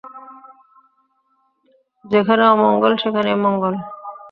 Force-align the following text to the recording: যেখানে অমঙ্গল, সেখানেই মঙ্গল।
যেখানে 2.05 2.43
অমঙ্গল, 2.47 2.91
সেখানেই 2.95 3.37
মঙ্গল। 3.45 3.73